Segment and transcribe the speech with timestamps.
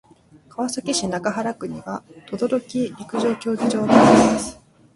[0.49, 4.59] 川崎市中原区には等々力陸上競技場があります。